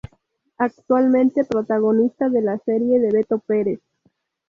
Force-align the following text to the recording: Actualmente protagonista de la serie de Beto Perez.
Actualmente 0.57 1.43
protagonista 1.45 2.27
de 2.27 2.41
la 2.41 2.57
serie 2.65 2.99
de 2.99 3.11
Beto 3.11 3.37
Perez. 3.37 3.81